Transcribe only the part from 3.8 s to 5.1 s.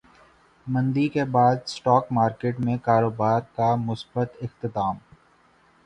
مثبت اختتام